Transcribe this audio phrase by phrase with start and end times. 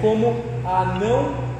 [0.00, 1.50] como a não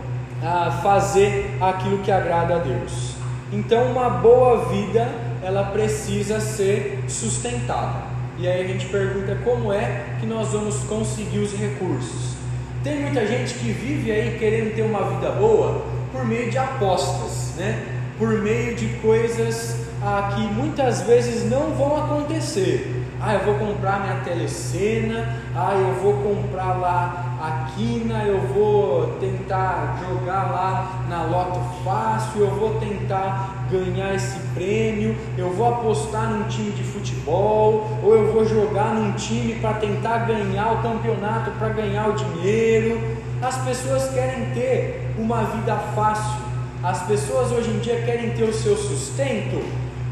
[0.42, 3.14] a fazer aquilo que agrada a Deus.
[3.52, 5.08] Então, uma boa vida
[5.42, 8.10] ela precisa ser sustentada.
[8.38, 12.36] E aí a gente pergunta como é que nós vamos conseguir os recursos.
[12.82, 17.54] Tem muita gente que vive aí querendo ter uma vida boa por meio de apostas,
[17.56, 17.82] né?
[18.18, 23.04] Por meio de coisas ah, que muitas vezes não vão acontecer.
[23.20, 29.16] Ah, eu vou comprar minha telecena, ah, eu vou comprar lá a quina, eu vou
[29.18, 36.28] tentar jogar lá na Loto Fácil, eu vou tentar ganhar esse prêmio, eu vou apostar
[36.28, 41.50] num time de futebol, ou eu vou jogar num time para tentar ganhar o campeonato,
[41.52, 43.00] para ganhar o dinheiro.
[43.40, 46.42] As pessoas querem ter uma vida fácil,
[46.82, 49.64] as pessoas hoje em dia querem ter o seu sustento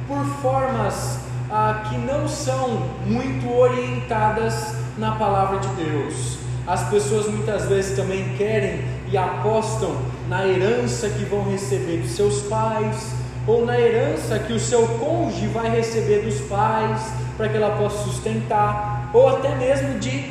[0.06, 1.18] por formas
[1.51, 6.38] ah, que não são muito orientadas na palavra de Deus.
[6.68, 9.96] As pessoas muitas vezes também querem e apostam
[10.28, 13.15] na herança que vão receber dos seus pais,
[13.46, 17.01] ou na herança que o seu cônjuge vai receber dos pais,
[17.38, 20.30] para que ela possa sustentar, ou até mesmo de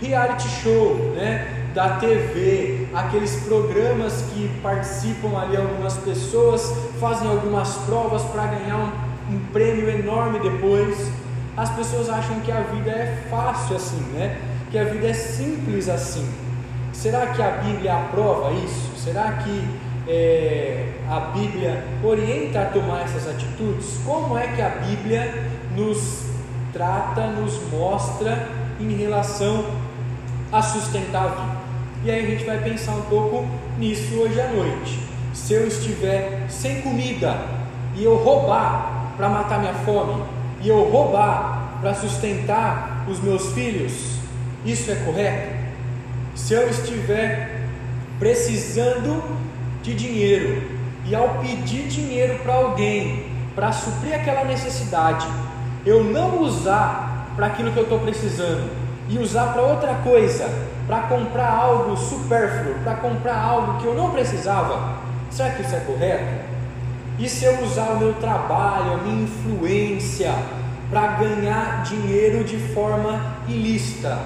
[0.00, 1.60] reality show, né?
[1.74, 9.14] da TV, aqueles programas que participam ali algumas pessoas, fazem algumas provas para ganhar um
[9.30, 11.10] um prêmio enorme depois.
[11.56, 14.38] As pessoas acham que a vida é fácil assim, né?
[14.74, 16.28] Que a vida é simples assim.
[16.92, 18.90] Será que a Bíblia aprova isso?
[18.96, 19.64] Será que
[20.08, 24.00] é, a Bíblia orienta a tomar essas atitudes?
[24.04, 25.32] Como é que a Bíblia
[25.76, 26.24] nos
[26.72, 28.48] trata, nos mostra
[28.80, 29.64] em relação
[30.50, 31.56] a sustentar a vida?
[32.04, 33.46] E aí a gente vai pensar um pouco
[33.78, 34.98] nisso hoje à noite.
[35.32, 37.38] Se eu estiver sem comida
[37.94, 40.20] e eu roubar para matar minha fome
[40.60, 44.23] e eu roubar para sustentar os meus filhos,
[44.64, 45.64] isso é correto?
[46.34, 47.68] Se eu estiver
[48.18, 49.22] precisando
[49.82, 50.62] de dinheiro
[51.04, 55.26] e ao pedir dinheiro para alguém para suprir aquela necessidade,
[55.84, 58.70] eu não usar para aquilo que eu estou precisando
[59.08, 60.48] e usar para outra coisa,
[60.86, 64.96] para comprar algo supérfluo, para comprar algo que eu não precisava,
[65.30, 66.54] será que isso é correto?
[67.18, 70.32] E se eu usar o meu trabalho, a minha influência
[70.90, 74.18] para ganhar dinheiro de forma ilícita,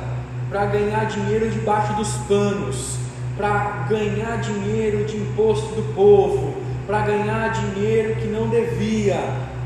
[0.48, 2.96] para ganhar dinheiro debaixo dos panos,
[3.36, 6.54] para ganhar dinheiro de imposto do povo,
[6.86, 9.18] para ganhar dinheiro que não devia.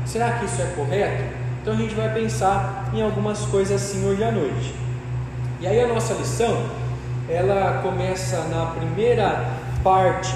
[0.05, 1.23] Será que isso é correto?
[1.61, 4.75] Então a gente vai pensar em algumas coisas assim hoje à noite.
[5.61, 6.65] E aí a nossa lição,
[7.29, 9.45] ela começa na primeira
[9.81, 10.35] parte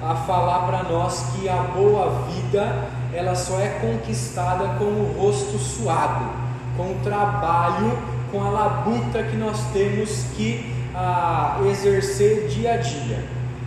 [0.00, 5.58] a falar para nós que a boa vida ela só é conquistada com o rosto
[5.58, 6.24] suado,
[6.76, 7.96] com o trabalho,
[8.34, 13.24] com a labuta que nós temos que ah, exercer dia a dia.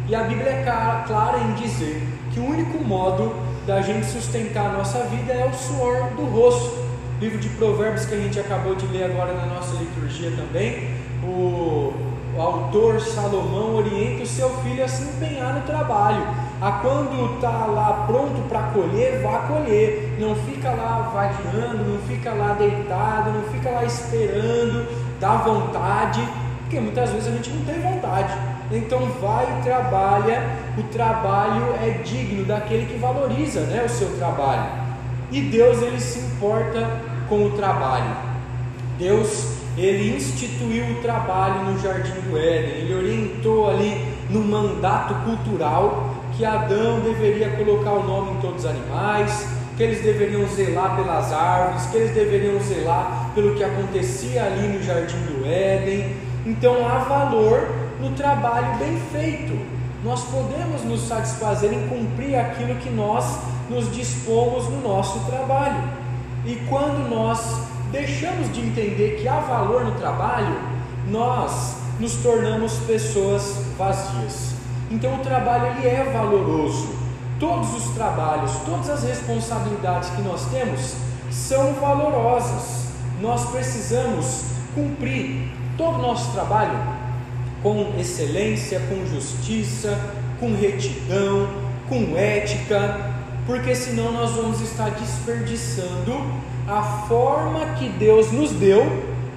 [0.10, 3.34] E a Bíblia é clara em dizer que o único modo
[3.66, 6.86] da gente sustentar a nossa vida é o suor do rosto.
[7.22, 10.90] Livro de Provérbios que a gente acabou de ler agora na nossa liturgia também,
[11.24, 11.94] o
[12.38, 16.22] o autor Salomão orienta o seu filho a se empenhar no trabalho,
[16.62, 22.34] a quando está lá pronto para colher, vá colher, não fica lá vadiando, não fica
[22.34, 24.88] lá deitado, não fica lá esperando,
[25.20, 26.22] dá vontade,
[26.62, 28.34] porque muitas vezes a gente não tem vontade.
[28.72, 30.44] Então vai e trabalha,
[30.78, 34.70] o trabalho é digno daquele que valoriza né, o seu trabalho.
[35.32, 36.86] E Deus ele se importa
[37.30, 38.16] com o trabalho.
[38.98, 46.16] Deus ele instituiu o trabalho no jardim do Éden, ele orientou ali no mandato cultural
[46.36, 51.32] que Adão deveria colocar o nome em todos os animais, que eles deveriam zelar pelas
[51.32, 56.16] árvores, que eles deveriam zelar pelo que acontecia ali no jardim do Éden.
[56.48, 57.70] Então há valor
[58.02, 59.56] no trabalho bem feito.
[60.04, 63.40] Nós podemos nos satisfazer em cumprir aquilo que nós
[63.70, 65.84] nos dispomos no nosso trabalho.
[66.44, 67.62] E quando nós
[67.92, 70.60] deixamos de entender que há valor no trabalho,
[71.08, 74.56] nós nos tornamos pessoas vazias.
[74.90, 76.97] Então o trabalho ele é valoroso.
[77.40, 80.96] Todos os trabalhos, todas as responsabilidades que nós temos
[81.30, 82.88] são valorosas.
[83.22, 84.44] Nós precisamos
[84.74, 86.80] cumprir todo o nosso trabalho
[87.62, 90.00] com excelência, com justiça,
[90.40, 91.48] com retidão,
[91.90, 93.14] com ética,
[93.46, 96.22] porque senão nós vamos estar desperdiçando
[96.68, 98.84] a forma que Deus nos deu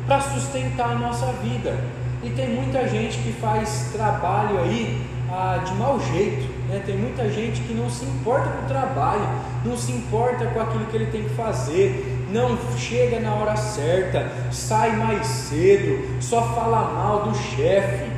[0.07, 1.79] para sustentar a nossa vida.
[2.23, 5.01] E tem muita gente que faz trabalho aí
[5.31, 6.83] ah, de mau jeito, né?
[6.87, 9.29] tem muita gente que não se importa com o trabalho,
[9.65, 14.31] não se importa com aquilo que ele tem que fazer, não chega na hora certa,
[14.53, 18.09] sai mais cedo, só fala mal do chefe.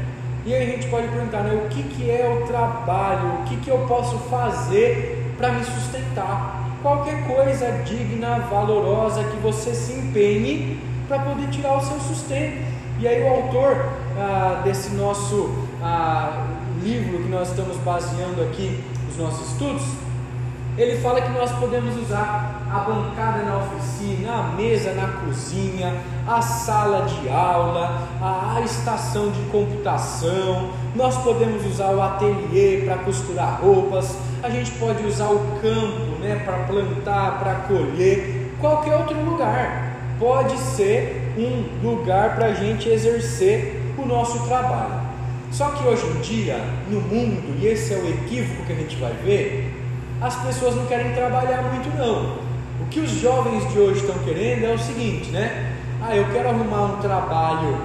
[0.45, 3.41] E aí a gente pode perguntar, né, o que, que é o trabalho?
[3.41, 6.63] O que, que eu posso fazer para me sustentar?
[6.83, 12.61] Qualquer coisa digna, valorosa que você se empenhe para poder tirar o seu sustento.
[12.99, 13.77] E aí o autor
[14.19, 15.51] ah, desse nosso
[15.81, 16.47] ah,
[16.83, 19.83] livro que nós estamos baseando aqui os nossos estudos,
[20.77, 25.95] ele fala que nós podemos usar a bancada na oficina, a mesa na cozinha,
[26.27, 33.61] a sala de aula, a estação de computação, nós podemos usar o ateliê para costurar
[33.61, 39.93] roupas, a gente pode usar o campo né, para plantar, para colher, qualquer outro lugar
[40.19, 45.02] pode ser um lugar para a gente exercer o nosso trabalho.
[45.53, 46.57] Só que hoje em dia,
[46.91, 49.71] no mundo, e esse é o equívoco que a gente vai ver,
[50.19, 52.39] as pessoas não querem trabalhar muito não.
[52.81, 55.77] O que os jovens de hoje estão querendo é o seguinte, né?
[56.01, 57.77] Ah, eu quero arrumar um trabalho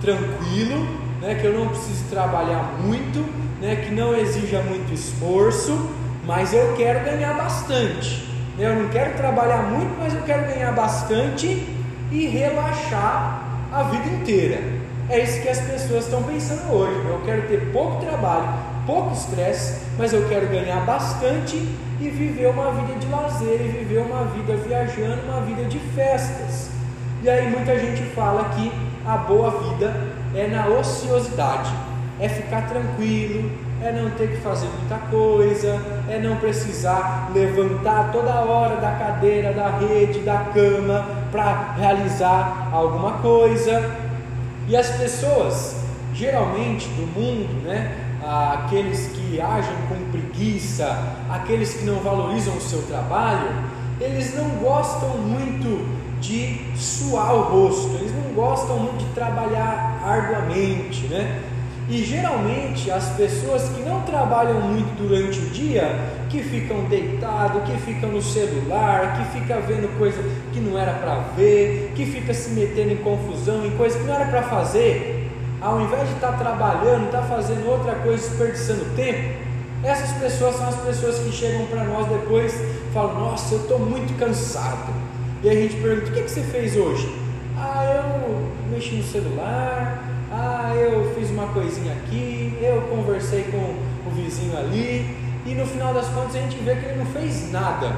[0.00, 0.84] tranquilo,
[1.20, 1.36] né?
[1.36, 3.24] Que eu não precise trabalhar muito,
[3.60, 3.76] né?
[3.76, 5.90] Que não exija muito esforço,
[6.26, 8.28] mas eu quero ganhar bastante.
[8.58, 11.68] Eu não quero trabalhar muito, mas eu quero ganhar bastante
[12.10, 14.81] e relaxar a vida inteira.
[15.12, 16.98] É isso que as pessoas estão pensando hoje.
[17.06, 18.48] Eu quero ter pouco trabalho,
[18.86, 21.54] pouco estresse, mas eu quero ganhar bastante
[22.00, 26.70] e viver uma vida de lazer, e viver uma vida viajando, uma vida de festas.
[27.22, 28.72] E aí muita gente fala que
[29.06, 29.94] a boa vida
[30.34, 31.70] é na ociosidade,
[32.18, 33.50] é ficar tranquilo,
[33.82, 39.52] é não ter que fazer muita coisa, é não precisar levantar toda hora da cadeira,
[39.52, 44.01] da rede, da cama para realizar alguma coisa.
[44.68, 45.76] E as pessoas,
[46.14, 52.82] geralmente do mundo, né, aqueles que agem com preguiça, aqueles que não valorizam o seu
[52.82, 53.50] trabalho,
[54.00, 61.06] eles não gostam muito de suar o rosto, eles não gostam muito de trabalhar arduamente,
[61.08, 61.42] né?
[61.88, 65.98] E geralmente as pessoas que não trabalham muito durante o dia,
[66.30, 71.16] que ficam deitados, que ficam no celular, que fica vendo coisa que não era para
[71.36, 75.28] ver, que fica se metendo em confusão, em coisa que não era para fazer,
[75.60, 79.42] ao invés de estar tá trabalhando, estar tá fazendo outra coisa, desperdiçando tempo,
[79.82, 83.78] essas pessoas são as pessoas que chegam para nós depois e falam: Nossa, eu estou
[83.80, 84.92] muito cansado.
[85.42, 87.12] E a gente pergunta: O que, que você fez hoje?
[87.58, 90.11] Ah, eu mexi no celular.
[90.72, 92.58] Ah, eu fiz uma coisinha aqui.
[92.62, 93.58] Eu conversei com
[94.08, 95.14] o vizinho ali.
[95.44, 97.92] E no final das contas a gente vê que ele não fez nada.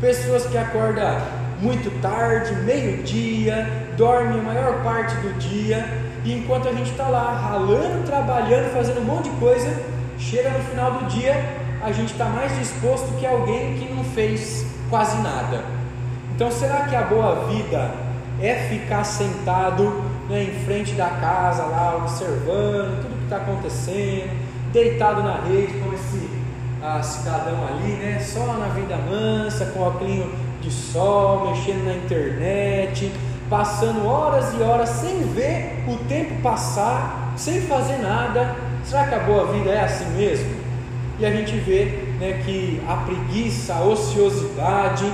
[0.00, 1.20] Pessoas que acordam
[1.60, 3.66] muito tarde, meio-dia,
[3.96, 5.84] dormem a maior parte do dia
[6.24, 9.76] e enquanto a gente está lá ralando, trabalhando, fazendo um monte de coisa,
[10.18, 11.34] chega no final do dia,
[11.82, 15.64] a gente está mais disposto que alguém que não fez quase nada.
[16.34, 17.90] Então, será que a boa vida
[18.40, 24.30] é ficar sentado né, em frente da casa, lá observando tudo que está acontecendo,
[24.72, 26.28] deitado na rede, como esse
[26.82, 30.26] ah, cidadão ali, né, só na vida mansa, com óculos
[30.60, 33.12] de sol, mexendo na internet?
[33.52, 38.56] passando horas e horas sem ver o tempo passar, sem fazer nada.
[38.82, 40.50] Será que a boa vida é assim mesmo?
[41.18, 41.84] E a gente vê
[42.18, 45.04] né, que a preguiça, a ociosidade,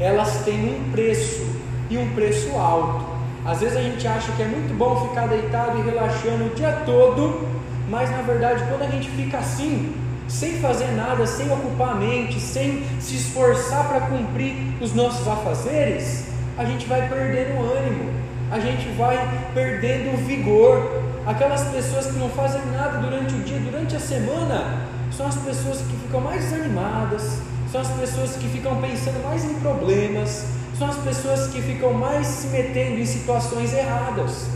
[0.00, 1.46] elas têm um preço
[1.88, 3.07] e um preço alto.
[3.48, 6.82] Às vezes a gente acha que é muito bom ficar deitado e relaxando o dia
[6.84, 7.48] todo,
[7.88, 9.94] mas na verdade, quando a gente fica assim,
[10.28, 16.26] sem fazer nada, sem ocupar a mente, sem se esforçar para cumprir os nossos afazeres,
[16.58, 18.12] a gente vai perdendo o ânimo,
[18.50, 19.16] a gente vai
[19.54, 21.00] perdendo o vigor.
[21.26, 25.78] Aquelas pessoas que não fazem nada durante o dia, durante a semana, são as pessoas
[25.78, 27.38] que ficam mais desanimadas,
[27.72, 32.26] são as pessoas que ficam pensando mais em problemas, são as pessoas que ficam mais
[32.26, 34.46] se metendo em situações erradas.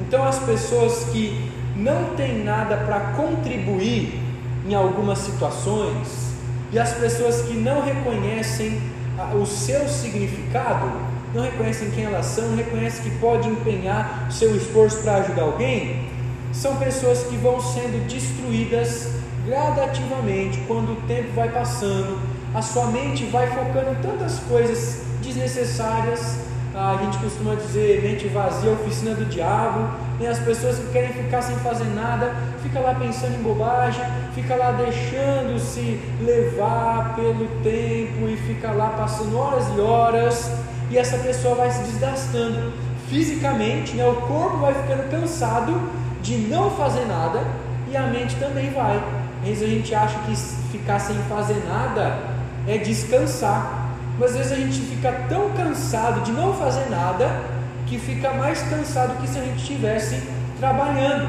[0.00, 4.20] Então, as pessoas que não têm nada para contribuir
[4.64, 6.26] em algumas situações,
[6.72, 8.80] e as pessoas que não reconhecem
[9.40, 10.90] o seu significado,
[11.34, 15.42] não reconhecem quem elas são, não reconhecem que pode empenhar o seu esforço para ajudar
[15.42, 16.08] alguém,
[16.52, 19.10] são pessoas que vão sendo destruídas
[19.44, 22.18] gradativamente quando o tempo vai passando,
[22.54, 26.38] a sua mente vai focando em tantas coisas desnecessárias.
[26.74, 29.88] A gente costuma dizer mente vazia, oficina do diabo.
[30.20, 30.28] Né?
[30.28, 34.04] As pessoas que querem ficar sem fazer nada, fica lá pensando em bobagem,
[34.34, 40.50] fica lá deixando-se levar pelo tempo e fica lá passando horas e horas
[40.90, 42.72] e essa pessoa vai se desgastando
[43.08, 44.06] fisicamente, né?
[44.06, 45.90] o corpo vai ficando cansado
[46.22, 47.40] de não fazer nada
[47.90, 48.96] e a mente também vai.
[49.42, 50.36] Às vezes a gente acha que
[50.72, 52.18] ficar sem fazer nada
[52.66, 53.85] é descansar,
[54.18, 57.28] mas às vezes a gente fica tão cansado de não fazer nada
[57.86, 60.22] que fica mais cansado que se a gente estivesse
[60.58, 61.28] trabalhando.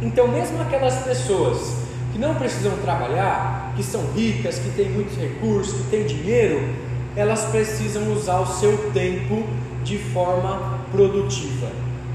[0.00, 1.76] Então, mesmo aquelas pessoas
[2.12, 6.74] que não precisam trabalhar, que são ricas, que têm muitos recursos, que têm dinheiro,
[7.14, 9.44] elas precisam usar o seu tempo
[9.84, 11.70] de forma produtiva.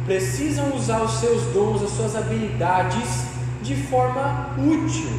[0.05, 3.25] Precisam usar os seus dons, as suas habilidades
[3.61, 5.09] de forma útil.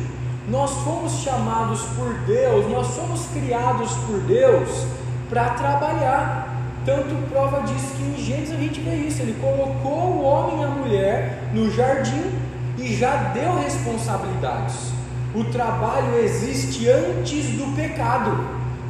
[0.48, 4.86] Nós fomos chamados por Deus, nós somos criados por Deus
[5.30, 6.50] para trabalhar.
[6.84, 9.22] Tanto prova disso que em Gênesis a gente vê isso.
[9.22, 12.30] Ele colocou o homem e a mulher no jardim
[12.76, 14.92] e já deu responsabilidades.
[15.34, 18.38] O trabalho existe antes do pecado.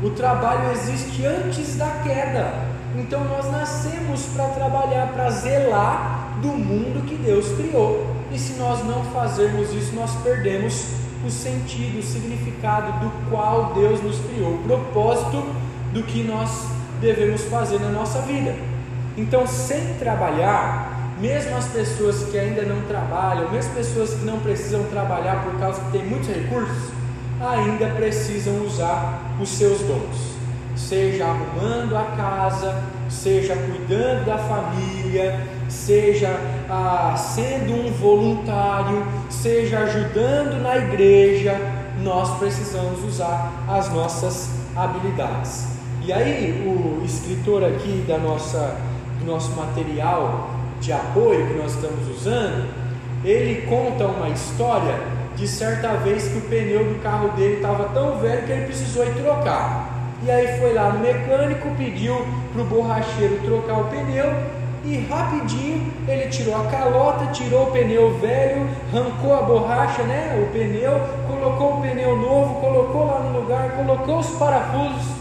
[0.02, 2.52] O trabalho existe antes da queda.
[2.96, 8.04] Então nós nascemos para trabalhar, para zelar do mundo que Deus criou.
[8.32, 14.02] E se nós não fazermos isso, nós perdemos o sentido, o significado do qual Deus
[14.02, 15.45] nos criou, o propósito
[15.93, 16.66] do que nós
[17.00, 18.54] devemos fazer na nossa vida.
[19.16, 24.83] Então, sem trabalhar, mesmo as pessoas que ainda não trabalham, mesmo pessoas que não precisam
[24.85, 26.93] trabalhar por causa que tem muitos recursos,
[27.40, 30.35] ainda precisam usar os seus dons,
[30.76, 36.28] seja arrumando a casa, seja cuidando da família, seja
[36.68, 41.56] ah, sendo um voluntário, seja ajudando na igreja,
[42.02, 45.66] nós precisamos usar as nossas habilidades.
[46.02, 48.76] E aí o escritor aqui da nossa,
[49.18, 52.68] do nosso material de apoio que nós estamos usando,
[53.25, 54.99] ele conta uma história
[55.35, 59.04] de certa vez que o pneu do carro dele estava tão velho que ele precisou
[59.04, 59.90] ir trocar.
[60.23, 64.33] E aí foi lá no mecânico, pediu para o borracheiro trocar o pneu
[64.85, 70.53] e rapidinho ele tirou a calota, tirou o pneu velho, arrancou a borracha, né, o
[70.53, 75.14] pneu, colocou o pneu novo, colocou lá no lugar, colocou os parafusos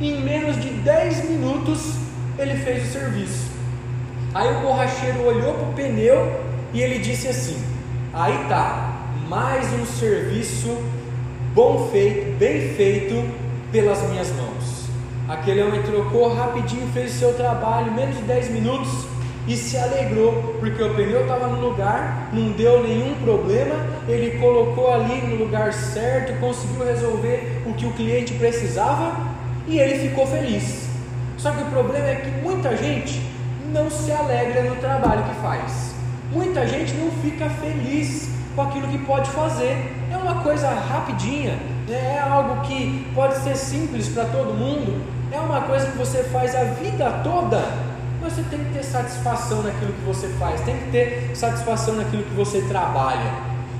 [0.00, 1.94] em menos de 10 minutos
[2.38, 3.50] ele fez o serviço.
[4.34, 6.40] Aí o borracheiro olhou para o pneu
[6.72, 7.62] e ele disse assim:
[8.12, 10.78] Aí tá, mais um serviço
[11.54, 13.28] bom feito, bem feito
[13.72, 14.79] pelas minhas mãos.
[15.30, 19.06] Aquele homem trocou rapidinho, fez o seu trabalho, menos de 10 minutos
[19.46, 23.76] e se alegrou, porque o pneu estava no lugar, não deu nenhum problema,
[24.08, 29.12] ele colocou ali no lugar certo, conseguiu resolver o que o cliente precisava
[29.68, 30.88] e ele ficou feliz.
[31.38, 33.22] Só que o problema é que muita gente
[33.72, 35.94] não se alegra no trabalho que faz.
[36.32, 39.94] Muita gente não fica feliz com aquilo que pode fazer.
[40.10, 41.56] É uma coisa rapidinha,
[41.86, 42.16] né?
[42.16, 46.54] é algo que pode ser simples para todo mundo, é uma coisa que você faz
[46.54, 47.62] a vida toda,
[48.20, 52.34] você tem que ter satisfação naquilo que você faz, tem que ter satisfação naquilo que
[52.34, 53.32] você trabalha.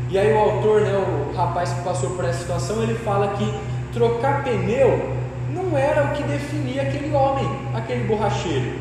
[0.09, 3.55] E aí o autor, né, o rapaz que passou por essa situação, ele fala que
[3.93, 5.17] trocar pneu
[5.51, 8.73] não era o que definia aquele homem, aquele borracheiro.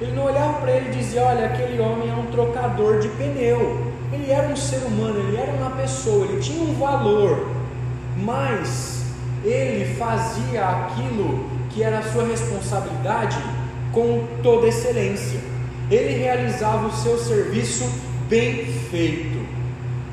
[0.00, 3.92] Ele não olhava para ele e dizia: Olha, aquele homem é um trocador de pneu.
[4.12, 7.48] Ele era um ser humano, ele era uma pessoa, ele tinha um valor,
[8.16, 9.04] mas
[9.44, 13.36] ele fazia aquilo que era a sua responsabilidade
[13.92, 15.40] com toda excelência.
[15.90, 17.88] Ele realizava o seu serviço
[18.28, 19.40] bem feito.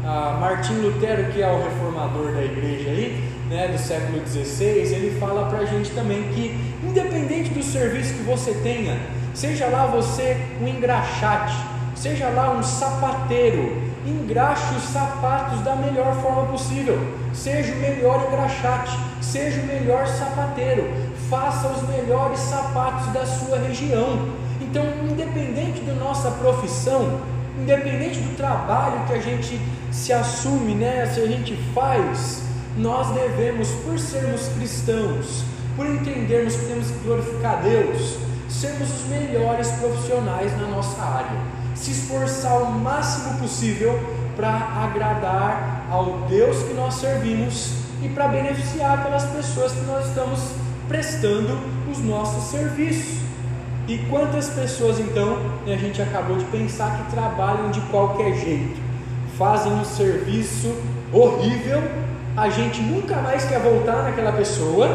[0.04, 5.18] Ah, Martim Lutero, que é o reformador da igreja aí, né, do século XVI, ele
[5.20, 8.98] fala para a gente também que, independente do serviço que você tenha,
[9.34, 11.56] seja lá você um engraxate,
[11.96, 17.00] seja lá um sapateiro, engraxe os sapatos da melhor forma possível,
[17.34, 20.90] seja o melhor engraxate, seja o melhor sapateiro,
[21.30, 24.30] faça os melhores sapatos da sua região.
[24.62, 27.20] Então, independente da nossa profissão,
[27.60, 29.60] independente do trabalho que a gente
[29.92, 32.44] se assume, né, se a gente faz,
[32.78, 35.44] nós devemos, por sermos cristãos,
[35.76, 38.18] por entendermos que temos que glorificar Deus,
[38.50, 41.40] sermos os melhores profissionais na nossa área,
[41.76, 44.00] se esforçar o máximo possível
[44.36, 50.40] para agradar ao Deus que nós servimos e para beneficiar aquelas pessoas que nós estamos
[50.88, 51.58] prestando
[51.92, 53.18] os nossos serviços.
[53.88, 58.80] E quantas pessoas então a gente acabou de pensar que trabalham de qualquer jeito,
[59.38, 60.76] fazem um serviço
[61.14, 61.82] horrível
[62.38, 64.88] a gente nunca mais quer voltar naquela pessoa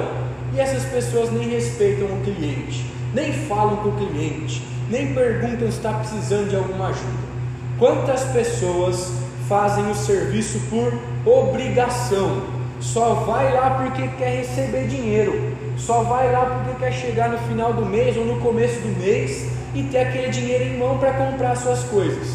[0.54, 5.78] e essas pessoas nem respeitam o cliente, nem falam com o cliente, nem perguntam se
[5.78, 7.32] está precisando de alguma ajuda.
[7.80, 9.10] Quantas pessoas
[9.48, 10.96] fazem o serviço por
[11.26, 12.42] obrigação?
[12.78, 17.72] Só vai lá porque quer receber dinheiro, só vai lá porque quer chegar no final
[17.72, 21.56] do mês ou no começo do mês e ter aquele dinheiro em mão para comprar
[21.56, 22.28] suas coisas.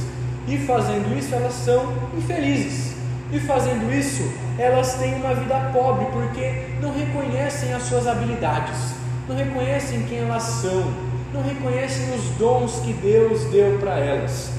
[0.47, 2.95] E fazendo isso, elas são infelizes.
[3.31, 4.23] E fazendo isso,
[4.57, 8.93] elas têm uma vida pobre porque não reconhecem as suas habilidades,
[9.27, 10.91] não reconhecem quem elas são,
[11.33, 14.49] não reconhecem os dons que Deus deu para elas.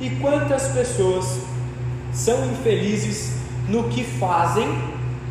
[0.00, 1.38] E quantas pessoas
[2.12, 3.36] são infelizes
[3.68, 4.66] no que fazem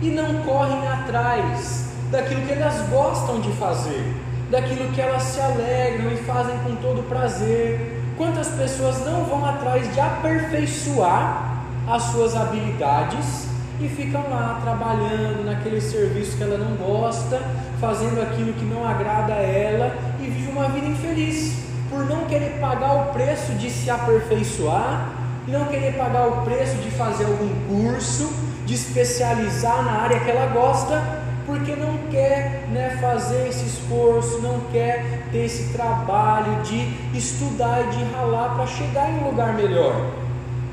[0.02, 1.85] e não correm atrás
[2.16, 4.14] daquilo que elas gostam de fazer,
[4.50, 8.04] daquilo que elas se alegram e fazem com todo prazer.
[8.18, 13.48] Quantas pessoas não vão atrás de aperfeiçoar as suas habilidades
[13.82, 17.42] e ficam lá trabalhando naquele serviço que ela não gosta,
[17.82, 22.58] fazendo aquilo que não agrada a ela e vive uma vida infeliz por não querer
[22.62, 25.10] pagar o preço de se aperfeiçoar,
[25.48, 28.34] não querer pagar o preço de fazer algum curso,
[28.66, 34.60] de especializar na área que ela gosta, porque não quer né, fazer esse esforço, não
[34.72, 39.96] quer ter esse trabalho de estudar e de ralar para chegar em um lugar melhor.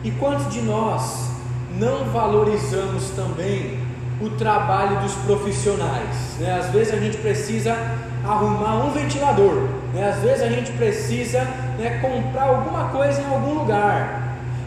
[0.02, 1.31] E quantos de nós
[1.79, 3.79] não valorizamos também
[4.21, 6.37] o trabalho dos profissionais?
[6.38, 6.59] Né?
[6.59, 7.76] Às vezes a gente precisa
[8.25, 10.09] arrumar um ventilador, né?
[10.09, 11.41] às vezes a gente precisa
[11.79, 14.23] né, comprar alguma coisa em algum lugar.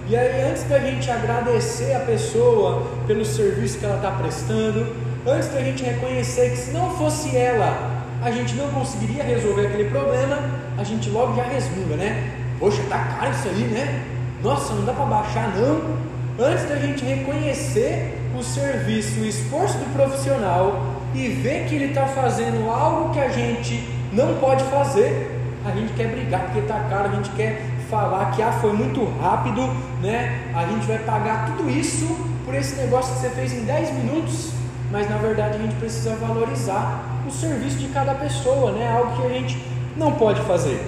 [0.07, 4.85] E aí, antes da gente agradecer a pessoa pelo serviço que ela está prestando,
[5.27, 9.89] antes da gente reconhecer que se não fosse ela, a gente não conseguiria resolver aquele
[9.89, 10.37] problema,
[10.77, 12.31] a gente logo já resmunga, né?
[12.59, 14.03] Poxa, tá caro isso aí, né?
[14.43, 15.95] Nossa, não dá para baixar não.
[16.37, 22.05] Antes da gente reconhecer o serviço, o esforço do profissional e ver que ele está
[22.07, 25.31] fazendo algo que a gente não pode fazer,
[25.65, 29.03] a gente quer brigar porque está caro, a gente quer falar que ah, foi muito
[29.19, 29.61] rápido,
[30.01, 30.51] né?
[30.53, 32.05] A gente vai pagar tudo isso
[32.45, 34.51] por esse negócio que você fez em 10 minutos,
[34.95, 38.89] mas na verdade a gente precisa valorizar o serviço de cada pessoa, né?
[38.97, 39.61] Algo que a gente
[39.97, 40.81] não pode fazer.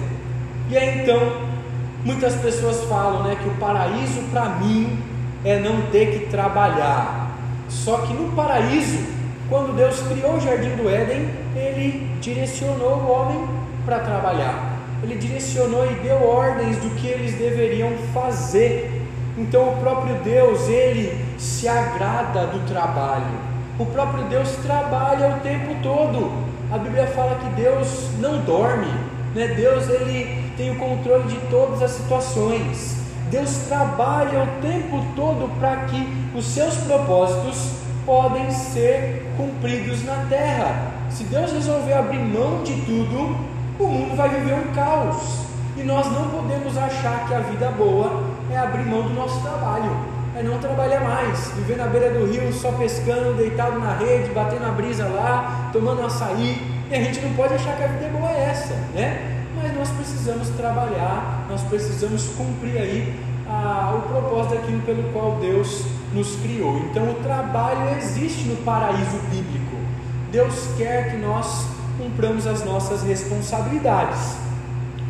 [0.70, 1.20] E aí então,
[2.06, 4.98] muitas pessoas falam, né, que o paraíso para mim
[5.44, 7.36] é não ter que trabalhar.
[7.68, 8.98] Só que no paraíso,
[9.46, 13.46] quando Deus criou o jardim do Éden, ele direcionou o homem
[13.84, 14.78] para trabalhar.
[15.02, 19.02] Ele direcionou e deu ordens do que eles deveriam fazer.
[19.36, 23.47] Então o próprio Deus, ele se agrada do trabalho.
[23.78, 26.32] O próprio Deus trabalha o tempo todo.
[26.72, 28.92] A Bíblia fala que Deus não dorme,
[29.34, 29.48] né?
[29.54, 32.96] Deus ele tem o controle de todas as situações.
[33.30, 37.72] Deus trabalha o tempo todo para que os seus propósitos
[38.04, 40.92] podem ser cumpridos na terra.
[41.10, 43.36] Se Deus resolver abrir mão de tudo,
[43.78, 45.46] o mundo vai viver um caos.
[45.76, 49.90] E nós não podemos achar que a vida boa é abrir mão do nosso trabalho,
[50.38, 54.66] é não trabalhar mais, viver na beira do rio só pescando, deitado na rede, batendo
[54.66, 56.62] a brisa lá, tomando açaí.
[56.88, 59.34] E a gente não pode achar que a vida boa é essa, né?
[59.60, 65.84] mas nós precisamos trabalhar, nós precisamos cumprir aí ah, o propósito daquilo pelo qual Deus
[66.14, 66.78] nos criou.
[66.90, 69.76] Então o trabalho existe no paraíso bíblico.
[70.30, 71.66] Deus quer que nós
[71.98, 74.36] cumpramos as nossas responsabilidades.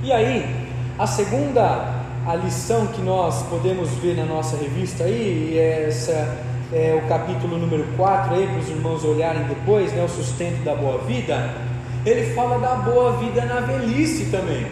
[0.03, 5.59] E aí, a segunda a lição que nós podemos ver na nossa revista aí, e
[5.59, 6.38] essa
[6.72, 10.74] é o capítulo número 4 aí para os irmãos olharem depois, né, o sustento da
[10.74, 11.68] boa vida
[12.04, 14.66] ele fala da boa vida na velhice também.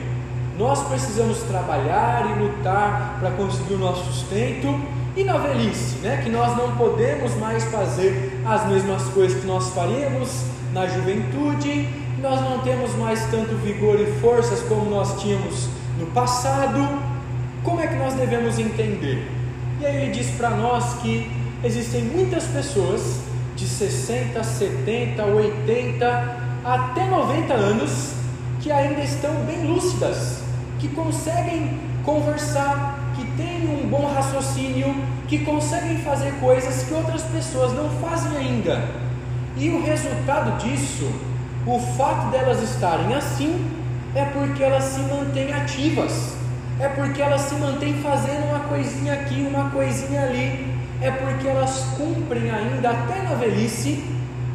[0.59, 4.74] Nós precisamos trabalhar e lutar para conseguir o nosso sustento
[5.14, 6.20] e na velhice, né?
[6.22, 11.88] Que nós não podemos mais fazer as mesmas coisas que nós faríamos na juventude,
[12.22, 17.15] nós não temos mais tanto vigor e forças como nós tínhamos no passado.
[17.66, 19.29] Como é que nós devemos entender?
[19.81, 21.29] E aí ele diz para nós que
[21.64, 23.18] existem muitas pessoas
[23.57, 28.12] de 60, 70, 80 até 90 anos
[28.61, 30.44] que ainda estão bem lúcidas,
[30.79, 34.94] que conseguem conversar, que têm um bom raciocínio,
[35.26, 38.81] que conseguem fazer coisas que outras pessoas não fazem ainda.
[39.57, 41.11] E o resultado disso,
[41.66, 43.68] o fato delas estarem assim,
[44.14, 46.36] é porque elas se mantêm ativas,
[46.78, 51.86] é porque elas se mantêm fazendo uma coisinha aqui, uma coisinha ali, é porque elas
[51.96, 54.04] cumprem ainda até na velhice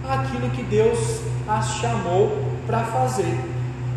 [0.07, 3.39] aquilo que Deus as chamou para fazer.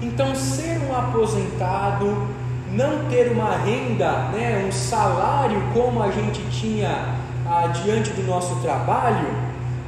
[0.01, 2.29] Então, ser um aposentado,
[2.73, 7.15] não ter uma renda, né, um salário como a gente tinha
[7.47, 9.29] ah, diante do nosso trabalho,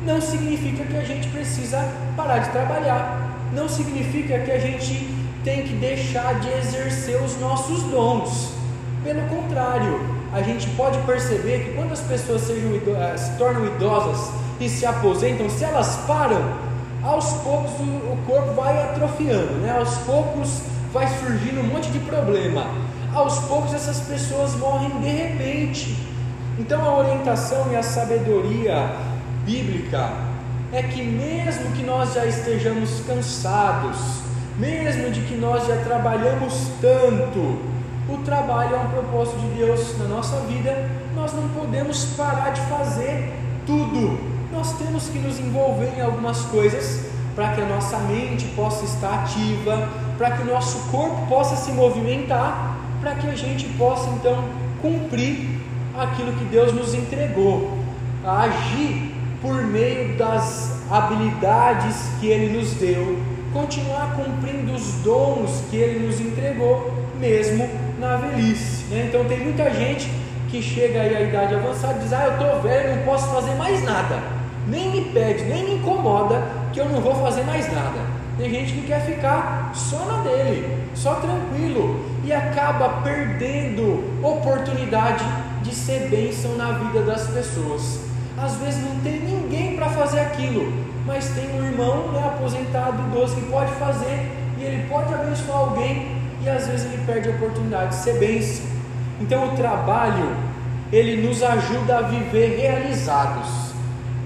[0.04, 5.62] não significa que a gente precisa parar de trabalhar, não significa que a gente tem
[5.62, 8.50] que deixar de exercer os nossos dons.
[9.04, 10.00] Pelo contrário,
[10.32, 14.84] a gente pode perceber que quando as pessoas sejam, eh, se tornam idosas e se
[14.84, 16.42] aposentam, se elas param,
[17.00, 19.70] aos poucos o, corpo vai atrofiando, né?
[19.78, 22.66] aos poucos vai surgindo um monte de problema,
[23.14, 25.96] aos poucos essas pessoas morrem de repente.
[26.58, 28.90] Então a orientação e a sabedoria
[29.44, 30.10] bíblica
[30.72, 34.25] é que mesmo que nós já estejamos cansados,
[34.58, 37.58] mesmo de que nós já trabalhamos tanto,
[38.08, 42.60] o trabalho é um propósito de Deus na nossa vida, nós não podemos parar de
[42.62, 43.32] fazer
[43.66, 44.18] tudo.
[44.52, 49.24] Nós temos que nos envolver em algumas coisas para que a nossa mente possa estar
[49.24, 54.44] ativa, para que o nosso corpo possa se movimentar, para que a gente possa então
[54.80, 55.60] cumprir
[55.98, 57.76] aquilo que Deus nos entregou,
[58.24, 63.18] agir por meio das habilidades que Ele nos deu,
[63.56, 68.84] continuar cumprindo os dons que Ele nos entregou, mesmo na velhice.
[68.90, 69.06] Né?
[69.08, 70.10] Então tem muita gente
[70.50, 73.54] que chega aí à idade avançada e diz: Ah, eu estou velho, não posso fazer
[73.54, 74.20] mais nada.
[74.68, 76.42] Nem me pede, nem me incomoda
[76.72, 78.16] que eu não vou fazer mais nada.
[78.36, 85.24] Tem gente que quer ficar só na dele, só tranquilo, e acaba perdendo oportunidade
[85.62, 88.00] de ser bênção na vida das pessoas.
[88.36, 90.70] Às vezes não tem ninguém para fazer aquilo,
[91.06, 96.16] mas tem um irmão né, aposentado, idoso, que pode fazer e ele pode abençoar alguém
[96.42, 98.66] e às vezes ele perde a oportunidade de ser bênção.
[99.20, 100.36] Então o trabalho
[100.92, 103.72] ele nos ajuda a viver realizados.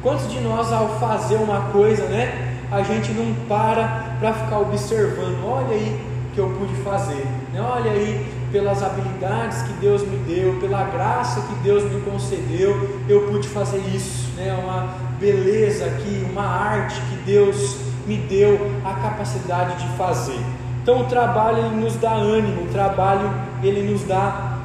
[0.03, 5.45] Quantos de nós ao fazer uma coisa, né, a gente não para para ficar observando,
[5.47, 6.01] olha aí
[6.35, 7.61] que eu pude fazer, né?
[7.61, 13.23] olha aí pelas habilidades que Deus me deu, pela graça que Deus me concedeu, eu
[13.29, 14.53] pude fazer isso, né?
[14.63, 20.41] Uma beleza aqui, uma arte que Deus me deu a capacidade de fazer.
[20.83, 23.31] Então o trabalho ele nos dá ânimo, o trabalho
[23.63, 24.59] ele nos dá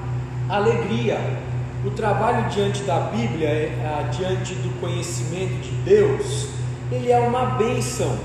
[0.50, 1.20] alegria.
[1.86, 6.48] O trabalho diante da Bíblia, é, diante do conhecimento de Deus,
[6.92, 8.18] ele é uma bênção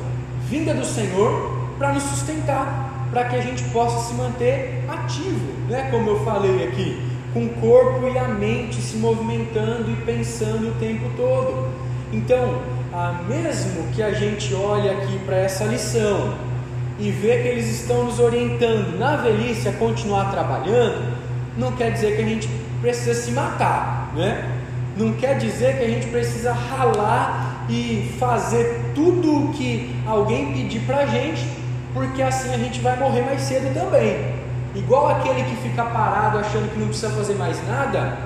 [0.49, 5.88] vinda do Senhor para nos sustentar, para que a gente possa se manter ativo, né?
[5.90, 7.03] Como eu falei aqui,
[7.35, 11.89] com o corpo e a mente se movimentando e pensando o tempo todo.
[12.12, 12.61] Então,
[13.29, 16.35] mesmo que a gente olhe aqui para essa lição
[16.99, 21.16] e vê que eles estão nos orientando na velhice a continuar trabalhando,
[21.57, 22.49] não quer dizer que a gente
[22.81, 24.57] precisa se matar, né?
[24.96, 30.81] Não quer dizer que a gente precisa ralar e fazer tudo o que alguém pedir
[30.81, 31.46] para a gente,
[31.94, 34.35] porque assim a gente vai morrer mais cedo também.
[34.75, 38.18] Igual aquele que fica parado achando que não precisa fazer mais nada,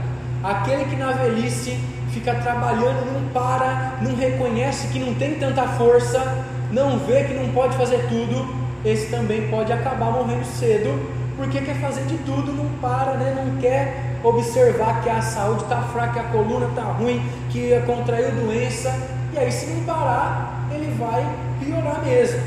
[0.42, 1.79] aquele que na velhice
[2.14, 7.48] fica trabalhando, não para, não reconhece que não tem tanta força, não vê que não
[7.53, 8.46] pode fazer tudo,
[8.85, 10.96] esse também pode acabar morrendo cedo,
[11.37, 13.35] porque quer fazer de tudo, não para, né?
[13.37, 18.31] não quer observar que a saúde está fraca, que a coluna está ruim, que contraiu
[18.31, 18.94] doença,
[19.33, 21.27] e aí se não parar, ele vai
[21.59, 22.40] piorar mesmo.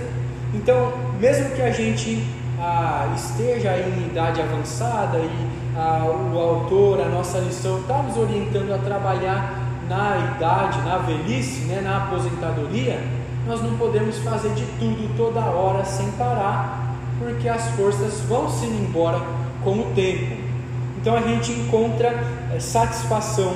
[0.53, 2.25] Então, mesmo que a gente
[2.57, 8.73] ah, esteja em idade avançada e ah, o autor, a nossa lição está nos orientando
[8.73, 12.99] a trabalhar na idade, na velhice, né, na aposentadoria,
[13.45, 18.65] nós não podemos fazer de tudo toda hora sem parar, porque as forças vão se
[18.65, 19.21] indo embora
[19.63, 20.35] com o tempo.
[20.99, 22.09] Então a gente encontra
[22.53, 23.55] é, satisfação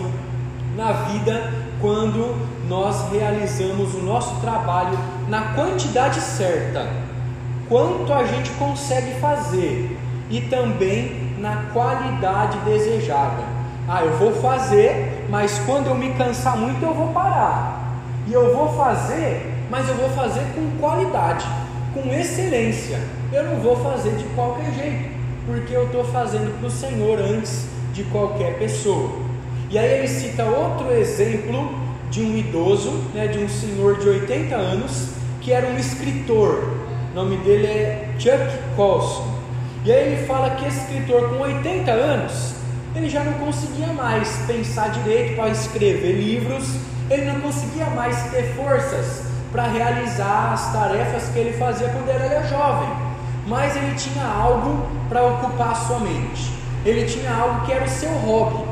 [0.77, 2.35] na vida quando
[2.69, 6.87] nós realizamos o nosso trabalho na quantidade certa,
[7.67, 9.97] quanto a gente consegue fazer
[10.29, 13.43] e também na qualidade desejada.
[13.87, 17.99] Ah, eu vou fazer, mas quando eu me cansar muito eu vou parar.
[18.27, 21.45] E eu vou fazer, mas eu vou fazer com qualidade,
[21.93, 22.99] com excelência.
[23.33, 25.09] Eu não vou fazer de qualquer jeito,
[25.47, 29.09] porque eu estou fazendo para o Senhor antes de qualquer pessoa.
[29.69, 31.73] E aí ele cita outro exemplo
[32.11, 36.71] de um idoso, né, de um senhor de 80 anos, que era um escritor.
[37.11, 39.30] O nome dele é Chuck Colson.
[39.83, 42.53] E aí ele fala que esse escritor com 80 anos,
[42.95, 46.75] ele já não conseguia mais pensar direito para escrever livros,
[47.09, 52.23] ele não conseguia mais ter forças para realizar as tarefas que ele fazia quando ele
[52.23, 52.89] era jovem,
[53.47, 56.53] mas ele tinha algo para ocupar a sua mente,
[56.85, 58.63] ele tinha algo que era o seu hobby.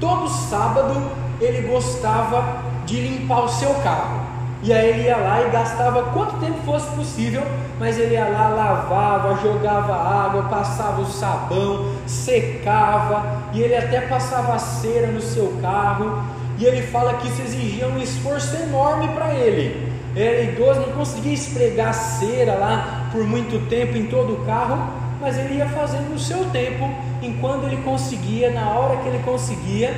[0.00, 4.25] Todo sábado ele gostava de limpar o seu carro.
[4.66, 7.40] E aí ele ia lá e gastava quanto tempo fosse possível,
[7.78, 14.58] mas ele ia lá, lavava, jogava água, passava o sabão, secava, e ele até passava
[14.58, 16.20] cera no seu carro.
[16.58, 19.88] E ele fala que isso exigia um esforço enorme para ele.
[20.16, 25.38] Era idoso, não conseguia esfregar cera lá por muito tempo em todo o carro, mas
[25.38, 26.90] ele ia fazendo no seu tempo,
[27.22, 29.94] enquanto ele conseguia, na hora que ele conseguia,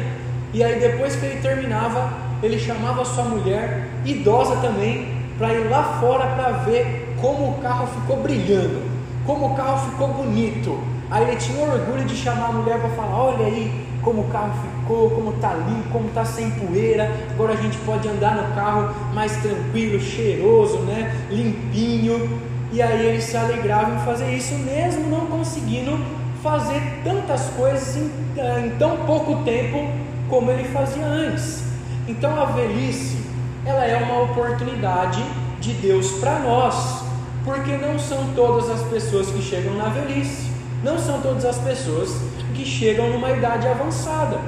[0.52, 5.98] e aí depois que ele terminava, ele chamava sua mulher, idosa também, para ir lá
[6.00, 8.82] fora para ver como o carro ficou brilhando,
[9.24, 10.78] como o carro ficou bonito.
[11.10, 14.52] Aí ele tinha orgulho de chamar a mulher para falar: olha aí como o carro
[14.62, 17.10] ficou, como está limpo, como está sem poeira.
[17.30, 21.14] Agora a gente pode andar no carro mais tranquilo, cheiroso, né?
[21.30, 22.40] limpinho.
[22.70, 25.98] E aí ele se alegrava em fazer isso, mesmo não conseguindo
[26.42, 29.90] fazer tantas coisas em, eh, em tão pouco tempo
[30.28, 31.67] como ele fazia antes.
[32.08, 33.18] Então a velhice,
[33.66, 35.22] ela é uma oportunidade
[35.60, 37.02] de Deus para nós,
[37.44, 40.50] porque não são todas as pessoas que chegam na velhice,
[40.82, 42.16] não são todas as pessoas
[42.54, 44.38] que chegam numa idade avançada.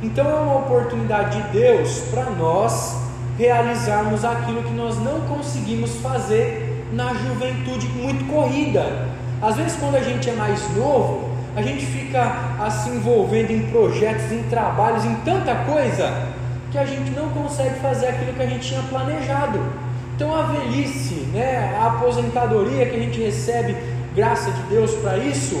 [0.00, 2.96] Então é uma oportunidade de Deus para nós
[3.36, 9.08] realizarmos aquilo que nós não conseguimos fazer na juventude muito corrida.
[9.42, 12.32] Às vezes, quando a gente é mais novo, a gente fica
[12.70, 16.37] se envolvendo em projetos, em trabalhos, em tanta coisa,
[16.70, 19.60] que a gente não consegue fazer aquilo que a gente tinha planejado.
[20.14, 23.76] Então, a velhice, né, a aposentadoria que a gente recebe,
[24.14, 25.56] graça de Deus para isso,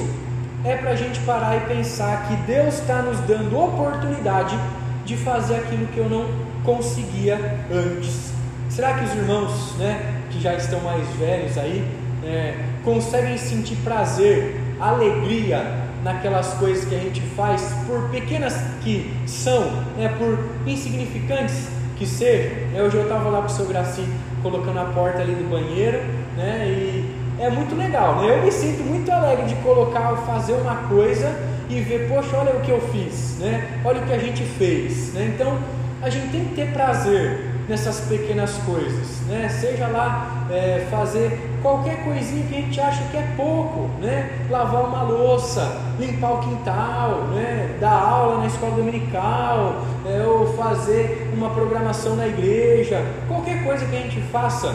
[0.64, 4.58] é para a gente parar e pensar que Deus está nos dando oportunidade
[5.04, 6.26] de fazer aquilo que eu não
[6.64, 7.36] conseguia
[7.72, 8.32] antes.
[8.68, 11.84] Será que os irmãos, né, que já estão mais velhos aí,
[12.24, 19.70] é, conseguem sentir prazer, alegria naquelas coisas que a gente faz, por pequenas que são,
[19.96, 22.68] né, por insignificantes que sejam?
[22.72, 24.04] Né, hoje eu estava lá com o seu Graci
[24.42, 25.98] colocando a porta ali do banheiro,
[26.36, 28.36] né, e é muito legal, né?
[28.36, 31.32] Eu me sinto muito alegre de colocar, fazer uma coisa
[31.70, 33.80] e ver, poxa, olha o que eu fiz, né?
[33.84, 35.32] Olha o que a gente fez, né?
[35.34, 35.58] Então,
[36.02, 39.48] a gente tem que ter prazer nessas pequenas coisas, né?
[39.48, 44.30] Seja lá é, fazer qualquer coisinha que a gente acha que é pouco, né?
[44.50, 47.76] Lavar uma louça, limpar o quintal, né?
[47.78, 53.96] Dar aula na escola dominical, é, ou fazer uma programação na igreja, qualquer coisa que
[53.96, 54.74] a gente faça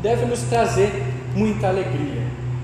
[0.00, 1.04] deve nos trazer
[1.34, 2.22] muita alegria.